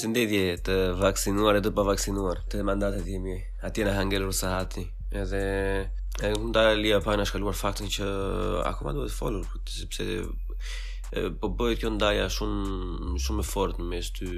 [0.00, 3.34] përshëndetje të vaksinuar e të pavaksinuar të mandatet jemi
[3.68, 4.86] atje në hangelur sa hati
[5.22, 5.40] edhe
[6.24, 8.06] e nda e lija pa në shkaluar faktin që
[8.70, 10.06] akoma duhet folur sepse
[11.42, 14.30] po bëjt kjo ndaja shumë shumë e fort në mes ty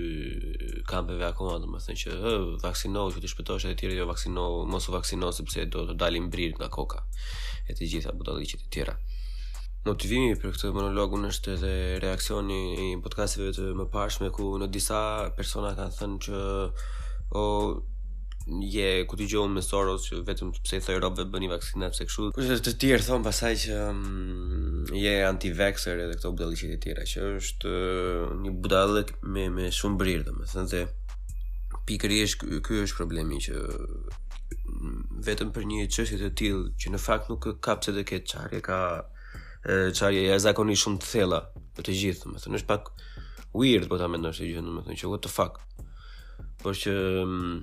[0.90, 2.34] kampeve akoma dhe të thënë që hë,
[2.66, 6.26] vaksinohu që të shpetosh të tjere jo vaksinohu mos o vaksinohu sepse do të dalim
[6.34, 7.04] brirë nga koka
[7.70, 8.98] e të gjitha, bu do të gjitha të tjera
[9.86, 11.70] motivimi për këtë monologun është edhe
[12.04, 14.98] reaksioni i podcasteve të më pashme ku në disa
[15.34, 16.42] persona kanë thënë që
[17.40, 17.42] o
[18.74, 22.06] je ku t'i gjohëm me Soros që vetëm pse i thëj robëve bëni vaksinat pse
[22.10, 24.00] këshu kështë të tjerë thonë pasaj që um,
[24.98, 29.98] je anti-vaxxer edhe këto budalishit e tjera që është uh, një budalik me, me shumë
[30.02, 30.84] brirë dhe me thënë dhe
[31.90, 34.98] pikëri është kjo është problemi që mm,
[35.30, 38.80] vetëm për një qështje të tjilë që në fakt nuk kapse dhe ketë ka
[39.68, 41.38] çfarë e zakoni shumë të thella
[41.76, 42.88] për të gjithë, më thënë, është pak
[43.54, 45.60] weird po ta mendosh të gjithë, më thënë, që what the fuck.
[46.62, 47.54] Por që mm,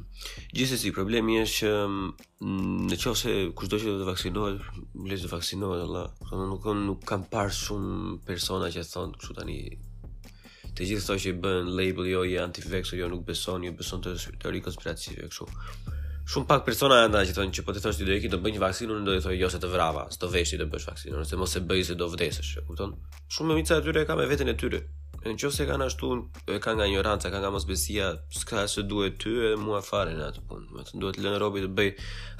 [0.55, 4.63] gjithsesi problemi është që mm, në çonse kushdo që do të vaksinohet,
[5.09, 6.07] le të vaksinohet Allah.
[6.23, 9.59] Po nuk nuk kam parë shumë persona që thonë kështu tani
[10.75, 14.15] të gjithë thonë që bën label jo i anti-vaxxer, jo nuk beson, jo beson të
[14.39, 15.95] teori konspirative kështu
[16.29, 18.37] shumë pak persona janë ata që thonë që po të thosh ti do ikë do
[18.43, 20.85] bëj një vaksinë, unë do i thojë jo se të vrava, s'do veshit të bësh
[20.89, 22.93] vaksinën, ose mos e bëj se do vdesësh, e kupton?
[23.33, 24.83] Shumë mica aty rë ka me veten e tyre.
[25.23, 26.11] Në qoftë se kanë ashtu,
[26.53, 30.27] e kanë nga ignoranca, kanë nga mosbesia, s'ka se duhet ty e mua fare në
[30.29, 30.69] atë punë.
[30.75, 31.89] Do të duhet lënë robi të bëj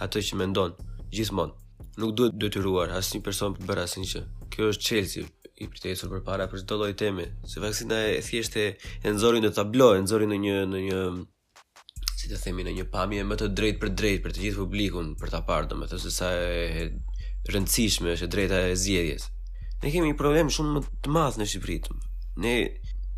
[0.06, 0.78] atë që mendon
[1.16, 1.58] gjithmonë.
[2.00, 4.24] Nuk duhet detyruar asnjë person të bëra asnjë gjë.
[4.54, 5.26] Kjo është çelësi
[5.66, 7.26] i pritetur përpara për çdo lloj teme.
[7.52, 8.64] Se vaksina e thjeshtë
[9.02, 11.04] e nxorin në tablo, e nxorin në një në një
[12.30, 15.32] të themi në një pamje më të drejt për drejt për të gjithë publikun për
[15.34, 16.86] ta parë domethënë se sa e
[17.50, 19.26] rëndësishme është e drejta e zgjedhjes.
[19.84, 21.80] Ne kemi një problem shumë më të madh në Shqipëri.
[22.44, 22.54] Ne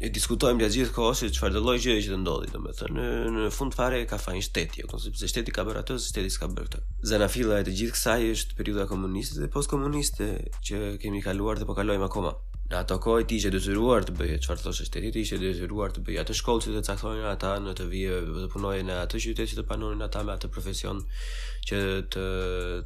[0.01, 3.03] e diskutojmë gjatë gjithë kohës se çfarë lloj gjëje që ndodhi domethënë
[3.35, 6.49] në, fund fare ka fajin shteti, jo sepse se shteti ka bërë atë, shteti s'ka
[6.49, 6.79] bërë këtë.
[7.11, 10.29] Zanafilla e të gjithë kësaj është periudha komuniste dhe postkomuniste
[10.69, 12.33] që kemi kaluar dhe po kalojmë akoma.
[12.71, 16.01] Në ato kohë ti ishe detyruar të bëje çfarë thoshë shteti, ti ishe detyruar të
[16.07, 19.51] bëje atë shkollë që të caktonin ata në të vijë të punojnë në atë qytet
[19.51, 21.01] që të panonin ata me atë profesion
[21.67, 21.81] që
[22.15, 22.23] të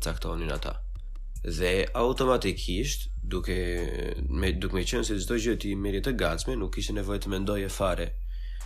[0.07, 0.73] caktonin ata.
[1.59, 3.59] Dhe automatikisht, duke
[4.41, 7.69] me duke qenë se çdo gjë ti merri të gatshme, nuk kishte nevojë të mendoje
[7.77, 8.09] fare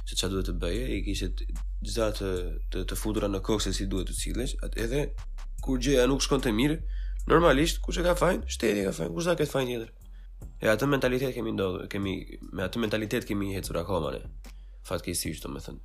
[0.07, 2.33] se çfarë duhet të bëje, i kishe gjithë të
[2.79, 4.55] të, të futura në kokë se si duhet të cilësh,
[4.87, 5.05] edhe
[5.65, 6.79] kur gjëja nuk shkonte mirë,
[7.27, 8.45] normalisht kush e ka fajin?
[8.55, 9.13] Shteti ka fajin.
[9.19, 9.95] Kush ka këtë fajin tjetër?
[10.59, 12.13] E atë mentalitet kemi ndodhë, kemi
[12.51, 14.25] me atë mentalitet kemi ecur akoma ne.
[14.89, 15.77] Fatkeqësisht, domethën.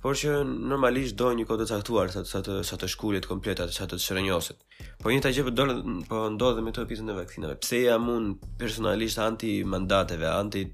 [0.00, 2.88] Por që normalisht do një kodë të caktuar sa sa të sa të
[3.28, 4.58] kompleta të sa të shërënjosit.
[5.02, 5.64] Po një tajë do
[6.08, 7.58] po ndodh me të pjesën e vaksinave.
[7.62, 10.64] Pse jam un personalisht anti mandateve, anti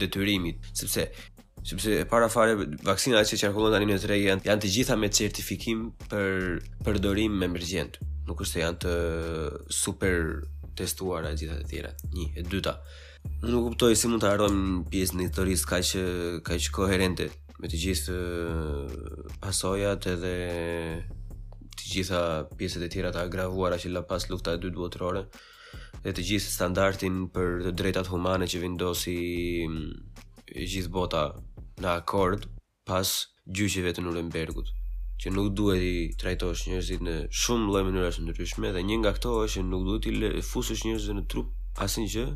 [0.00, 1.12] detyrimit, sepse
[1.62, 5.90] sepse e para fare që qarkullon tani në Tregë janë, janë të gjitha me certifikim
[6.08, 8.00] për përdorim me emergjent.
[8.26, 8.96] Nuk është se janë të
[9.70, 10.18] super
[10.78, 11.90] testuara e gjitha të tjera.
[12.14, 12.76] Një, e dyta.
[13.44, 17.26] Nuk kuptoj si mund të harrojmë një pjesë në historisë kaq kaq koherente
[17.62, 18.94] me të gjithë uh,
[19.44, 20.34] pasojat edhe
[21.76, 22.22] të gjitha
[22.58, 25.24] pjesët e tjera të agravuara që la pas lukta e dytë botërore
[26.02, 29.16] dhe të gjithë standartin për të drejtat humane që vindosi
[29.68, 29.88] mm,
[30.50, 31.28] gjithë bota
[31.80, 32.48] në akord
[32.88, 33.14] pas
[33.46, 34.74] gjyqive të Nurembergut
[35.20, 39.12] që nuk duhet i trajtosh njerëzit në shumë lloj mënyra të ndryshme dhe një nga
[39.18, 41.52] këto është që nuk duhet i fusësh njerëzit në trup
[41.84, 42.26] asnjë gjë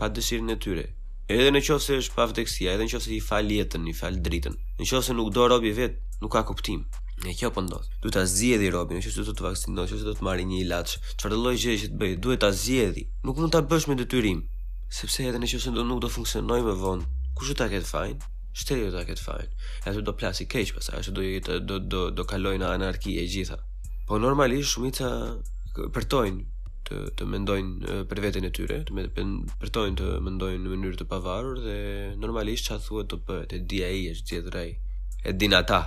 [0.00, 0.86] pa dëshirën e tyre.
[1.34, 4.18] Edhe në qofë se është pavdekësia, edhe në qofë se i fal jetën, i fal
[4.26, 4.56] dritën.
[4.80, 6.82] Në qofë se nuk do robi vetë, nuk ka kuptim.
[7.24, 7.86] Ne kjo po ndodh.
[8.02, 11.38] Duhet ta zgjedhë robin, nëse do të vaksinosh, nëse do të marrë një ilaç, çfarë
[11.40, 13.04] lloj gjëje që të bëj, duhet ta zgjedhë.
[13.24, 14.42] Nuk mund ta bësh me detyrim,
[14.98, 17.08] sepse edhe nëse do nuk do funksionojë më vonë,
[17.38, 18.18] kush do ta ketë fajin?
[18.58, 19.54] shteti do ta ketë fajin.
[19.90, 23.24] Ato do plasi keq pastaj, ato do jetë do do do kaloj në anarki e
[23.30, 23.56] gjitha.
[24.08, 25.10] Po normalisht shumica
[25.94, 26.44] përtojnë
[26.86, 29.08] të të mendojnë për veten e tyre, të
[29.62, 31.76] përtojnë të mendojnë në mënyrë të pavarur dhe
[32.22, 34.72] normalisht çfarë thuhet të bëhet, e di ai është gjithrej.
[35.24, 35.82] E din ata.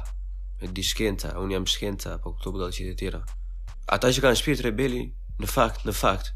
[0.59, 3.19] E di shkenca, un jam shkenca, po këto po budalla që të tjera.
[3.93, 5.03] Ata që kanë shpirt rebeli,
[5.39, 6.31] në fakt, në fakt,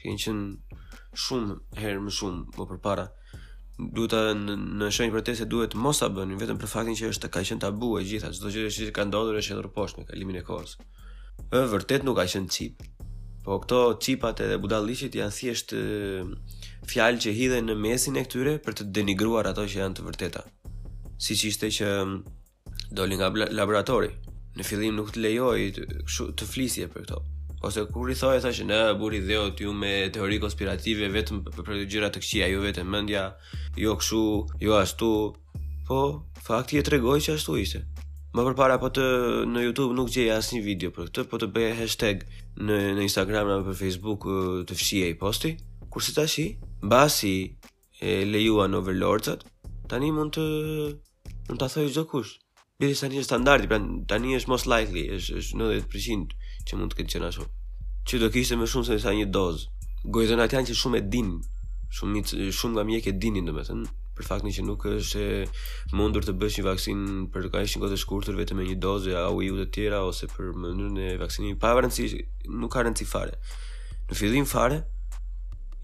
[0.00, 0.82] që kanë qenë
[1.24, 3.04] shumë herë më shumë më përpara,
[3.78, 7.28] duhet në shenjë për te se duhet mos ta bëni vetëm për faktin që është
[7.30, 10.40] ka qenë tabu e gjitha çdo gjë që ka ndodhur është hedhur poshtë me kalimin
[10.40, 10.72] e kohës.
[11.54, 12.82] Ë vërtet nuk ka qenë çip.
[13.44, 15.76] Po këto çipat edhe budalliqit janë thjesht
[16.90, 20.42] fjalë që hidhen në mesin e këtyre për të denigruar ato që janë të vërteta.
[21.22, 21.88] Siç ishte që
[22.98, 23.30] doli nga
[23.60, 24.10] laboratori.
[24.58, 25.84] Në fillim nuk të lejoi të,
[26.38, 27.22] të flisje për këto
[27.62, 31.80] ose kur i thoya tash në buri dheu ti me teori konspirative vetëm për për
[31.90, 33.22] gjëra të këqija, jo vetëm mendja,
[33.82, 34.20] jo kështu,
[34.64, 35.08] jo ashtu,
[35.88, 35.98] po
[36.46, 37.80] fakti e tregoj që ashtu ishte.
[38.34, 39.06] Më përpara po të
[39.50, 42.22] në YouTube nuk gjej asnjë video për këtë, po të bëj hashtag
[42.68, 44.28] në në Instagram apo në Facebook
[44.68, 45.54] të fshihej i posti.
[45.90, 46.46] Kurse tashi,
[46.86, 47.34] mbasi
[48.04, 49.46] e lejua në overlordsat,
[49.90, 50.46] tani mund të
[51.48, 52.36] mund të thoi gjë kush.
[52.78, 53.80] Bërë sa një standardi, pra
[54.12, 56.36] tani është most likely, është 90%
[56.68, 57.48] që mund të këtë qëna shumë
[58.08, 59.66] Që do kishte më shumë se sa një dozë.
[60.16, 61.30] Gojëzën atë janë që shumë e din,
[61.98, 63.88] shumë mit, shumë nga e dinin domethënë
[64.18, 65.24] për faktin që nuk është
[65.98, 67.02] mundur të bësh një vaksin
[67.34, 70.26] për të një kohë të shkurtër vetëm me një dozë a u të tjera ose
[70.32, 72.22] për mënyrën e vaksinimit pa rëndësi,
[72.62, 73.36] nuk ka rëndësi fare.
[74.08, 74.80] Në fillim fare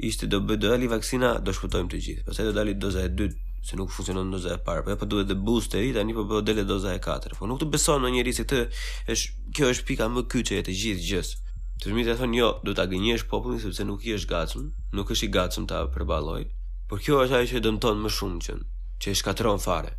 [0.08, 2.26] ishte do bë dali vaksina do shkutojmë të gjithë.
[2.30, 5.06] Pastaj do dali doza e dytë se nuk funksionon doza e parë, po ja po
[5.08, 7.32] duhet të boosteri tani po bëhet po dele doza e katër.
[7.38, 8.60] Po nuk të beson në njëri se si këtë
[9.14, 11.30] është kjo është pika më kyçe e të gjithë gjës.
[11.80, 14.66] Të fëmijët e thonë jo, do ta gënjesh popullin sepse nuk i është gatshëm,
[14.98, 16.44] nuk është i gatshëm ta përballoj.
[16.90, 18.54] Por kjo është ajo që dëmton më shumë që
[19.02, 19.94] që e shkatron fare.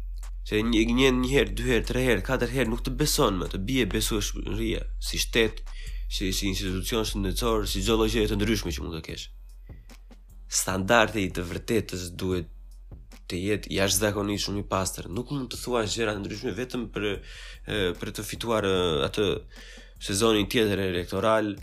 [0.45, 3.49] Se një një një herë, dy herë, tre herë, katër herë nuk të beson më,
[3.49, 5.63] të bie besuesh rria si shtet,
[6.05, 9.25] si si institucion shëndetësor, si çdo gjë e të ndryshme që mund të kesh.
[10.61, 12.53] Standardi i të vërtetës duhet
[13.29, 15.07] të jetë jashtëzakonisht shumë i pastër.
[15.17, 17.05] Nuk mund të thuash gjëra të ndryshme vetëm për
[17.99, 18.67] për të fituar
[19.07, 19.25] atë
[20.05, 21.53] sezonin tjetër elektoral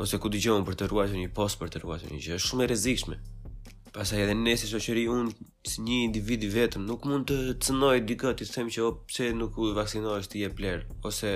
[0.00, 2.64] ose ku dëgjojmë për të ruajtur një post, për të ruajtur një gjë, është shumë
[2.64, 3.18] e rrezikshme.
[3.94, 8.32] Pastaj edhe nëse shoqëri unë si një individ i vetëm nuk mund të cënoj dikë
[8.38, 11.34] të them që o, pse nuk u vaksinohesh ti e pler ose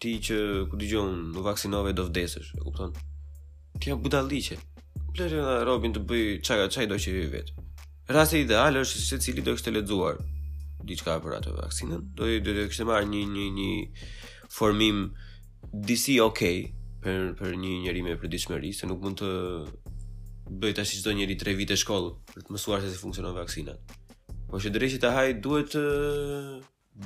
[0.00, 0.36] ti që
[0.72, 2.96] ku dëgjojmë nuk vaksinove do vdesësh, e kupton?
[3.78, 4.58] Ti je budalliqe.
[5.68, 7.52] Robin të bëj çka çaj do që i vet.
[8.10, 12.40] Rasti ideal është se cili do të ledzuar lexuar diçka për atë vaksinën, do i
[12.42, 13.70] do të kishte marrë një një një
[14.50, 14.96] formim
[15.86, 16.42] DC OK
[17.04, 19.30] për për një njerëz me përditshmëri, se nuk mund të
[20.58, 23.94] bëj tash çdo njeri tre vite shkollë për të mësuar se si funksionon vaksinat
[24.50, 25.84] Po që drejtë të haj duhet të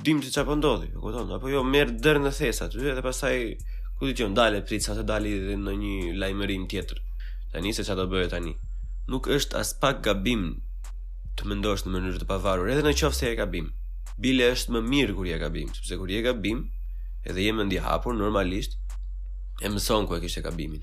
[0.09, 1.29] dim se po ndodhi, e kupton?
[1.37, 3.37] Apo jo merr dër në thesat dhe pastaj
[3.99, 6.99] ku ti qen dalë sa të dalë dhe në një lajmërim tjetër.
[7.53, 8.57] Tani se çfarë do bëhet tani?
[9.13, 10.57] Nuk është as pak gabim
[11.37, 13.67] të mendosh në mënyrë të pavarur edhe në se e ke gabim.
[14.19, 16.63] Bile është më mirë kur je gabim, sepse kur je gabim,
[17.29, 18.73] edhe je mendi hapur normalisht
[19.61, 20.81] e mëson ku e kishte gabimin.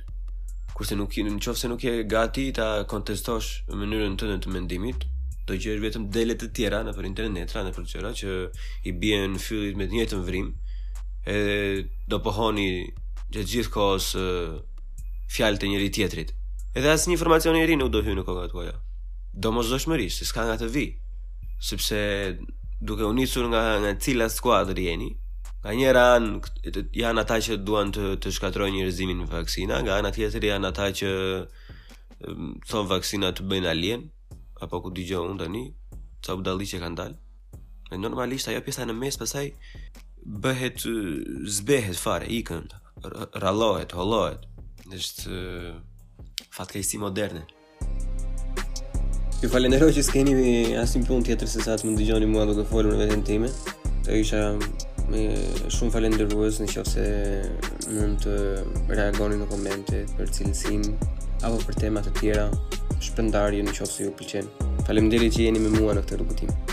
[0.76, 5.02] Kurse nuk në qofë se nuk je gati ta kontestosh në mënyrën tënde të mendimit,
[5.48, 8.30] do gjesh vetëm dele të tjera në për internet, në për çora që
[8.86, 10.54] i bie në fyllit me të njëjtën vrim,
[11.26, 11.58] edhe
[12.10, 12.68] do pohoni
[13.34, 14.10] që gjithë kohës
[15.34, 16.30] fjalë të njëri tjetrit.
[16.78, 18.78] Edhe asë një informacion ri nuk do hy në kogatua, ja
[19.36, 20.84] do mos dëshmëri, se s'ka nga të vi,
[21.62, 21.98] sepse
[22.80, 25.10] duke unisur nga, nga cila skuadrë jeni,
[25.64, 29.98] nga njëra anë janë ata që duan të, të shkatroj një rëzimin në vaksina, nga
[30.00, 31.10] anë tjetër janë ata që
[32.70, 34.06] thonë vaksina të bëjnë alien,
[34.62, 35.64] apo ku digjo unë të një,
[36.24, 37.18] të u dali që kanë dalë.
[37.92, 39.48] E normalisht ajo pjesa në mes pasaj
[40.42, 40.86] bëhet,
[41.58, 42.70] zbehet fare, ikën,
[43.44, 44.46] rallohet, hollohet.
[44.88, 45.40] Nështë
[46.54, 47.44] fatkejsi moderne.
[49.44, 50.34] Ju falenderoj që s'keni
[50.80, 53.50] asim pun tjetër se sa të më ndigjoni mua dhe të folu në vetën time
[54.06, 54.40] Të isha
[55.10, 55.26] me
[55.74, 57.04] shumë falenderoj në qofë se
[57.92, 58.38] mund të
[58.96, 60.86] reagoni në komente për cilësim
[61.44, 62.46] Apo për temat të tjera,
[63.10, 64.48] shpëndarje në qofë se ju pëlqen
[64.88, 66.63] Falem që jeni me mua në këtë rrugëtim